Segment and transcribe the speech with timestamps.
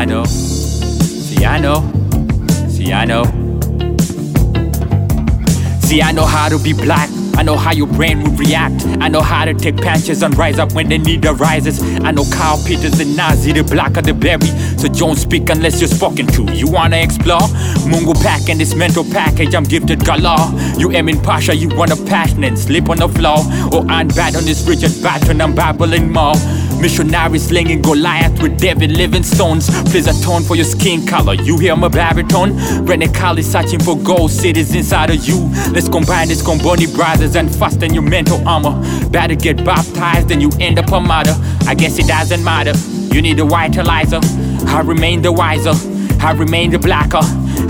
[0.00, 0.24] I know.
[0.24, 1.82] See, I know.
[2.70, 3.24] See, I know.
[5.82, 7.10] See, I know how to be black.
[7.36, 8.86] I know how your brain would react.
[9.02, 11.82] I know how to take punches and rise up when the need arises.
[12.00, 14.46] I know Carl Peters and Nazi, the black of the berry.
[14.78, 16.44] So don't speak unless you're spoken to.
[16.50, 17.46] You wanna explore?
[17.86, 20.48] Mungo Park and this mental package, I'm gifted galore.
[20.78, 23.40] You aim in Pasha, you wanna passion and slip on the floor.
[23.70, 26.36] Or I'm bad on this Richard Burton, I'm babbling more.
[26.80, 29.68] Missionary slinging Goliath with David Livingstones.
[29.90, 31.34] Please atone for your skin color.
[31.34, 32.56] You hear my baritone?
[32.86, 35.38] Rene Kali searching for gold cities inside of you.
[35.72, 38.80] Let's combine this Comboni brothers and fasten your mental armor.
[39.10, 41.34] Better get baptized than you end up a martyr.
[41.66, 42.72] I guess it doesn't matter.
[43.14, 44.22] You need a vitalizer.
[44.66, 45.74] I remain the wiser.
[46.24, 47.20] I remain the blacker.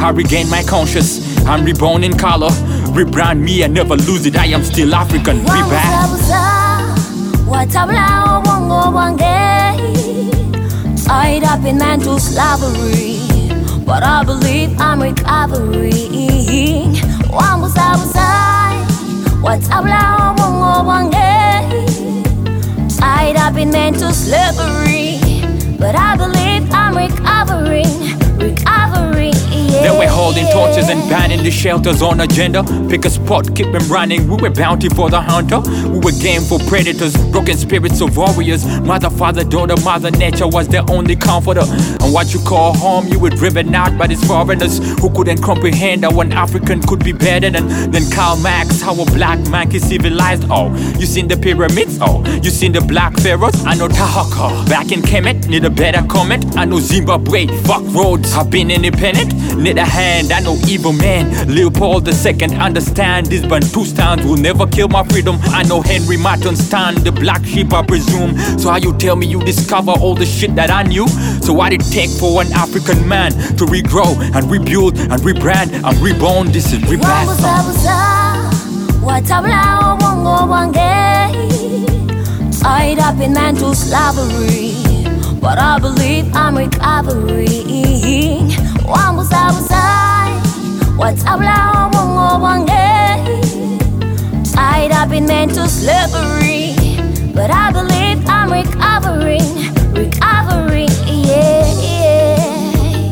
[0.01, 1.37] I regain my conscience.
[1.47, 2.51] I'm reborn in color.
[2.95, 4.37] Rebrand me and never lose it.
[4.37, 5.39] I am still African.
[5.45, 6.70] Wabuzabuza
[7.51, 9.39] watabula obwongo bwange
[11.05, 13.19] tied up in mental slavery
[13.87, 16.97] but i believe i'm recovering
[17.37, 18.29] wambuzabuza
[19.43, 21.31] watabula obwongo bwange
[22.99, 24.90] tied up in mental slavery
[30.91, 32.65] and banning the shelters on agenda.
[32.89, 34.29] Pick a spot, keep them running.
[34.29, 35.61] We were bounty for the hunter.
[35.89, 38.67] We were game for predators, broken spirits of warriors.
[38.81, 41.63] Mother, father, daughter, mother nature was their only comforter.
[41.63, 46.05] And what you call home, you were driven out by these foreigners who couldn't comprehend
[46.05, 48.81] how one African could be better than, than Karl Marx.
[48.81, 50.45] How a black man is civilized.
[50.51, 51.99] Oh, you seen the pyramids?
[52.01, 53.65] Oh, you seen the black pharaohs?
[53.65, 54.69] I know Taharqa.
[54.69, 56.57] Back in Kemet, need a better comment.
[56.57, 57.47] I know Zimbabwe.
[57.63, 59.35] Fuck roads, I've been independent.
[59.57, 61.29] Need a hand, I know evil man.
[61.47, 65.37] Leopold II, understand these Bantustans will never kill my freedom.
[65.53, 68.39] I know Henry Morton stand the black sheep, I presume.
[68.59, 71.07] So how you tell me you discover all the shit that I knew?
[71.43, 75.97] So what it take for an African man to regrow and rebuild and rebrand and
[75.99, 76.51] reborn?
[76.51, 77.29] This is rebirth.
[77.29, 77.97] wambuzabuza
[79.03, 80.91] watabula obwongo bwange
[82.63, 84.75] tied up in mental slavery
[85.41, 88.53] but i believe i'm recovering
[88.89, 90.00] wambuzabuza
[91.01, 92.87] watabula obwongo bwange
[94.55, 96.75] tied up in mental slavery
[97.37, 99.49] but i believe i'm recovering
[99.95, 103.11] recovering yeah, yeah.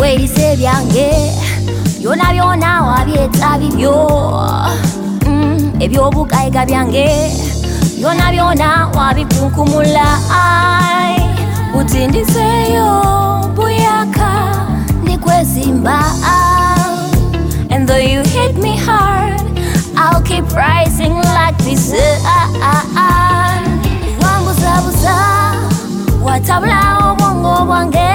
[0.00, 1.08] weerise byange
[2.00, 3.94] byona byona wabyeta bibyo
[5.84, 7.06] ebyobugayiga byange
[7.98, 11.16] byona byona wabikunkumula Ai,
[11.80, 12.90] utindiseyo
[13.54, 14.30] buyaka
[15.02, 16.00] ndikwezimba
[17.70, 19.40] and though you hit me hard
[19.96, 22.20] i'll keep rising like the sun
[24.22, 25.16] wambuzabuza
[26.22, 28.06] watabula obwongo bwange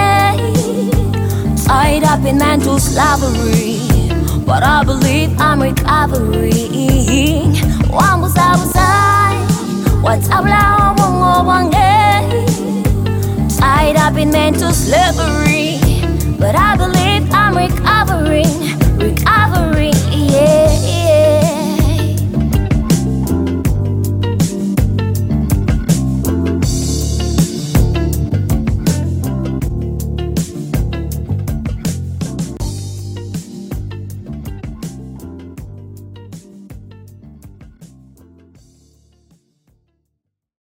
[1.66, 3.80] tied up in mental slavery.
[4.44, 7.54] But I believe I'm recovering.
[7.88, 8.71] Wambuzabuzai,
[10.02, 10.94] what's up now?
[13.58, 15.78] Tied up in mental slavery.
[16.38, 17.01] But I believe.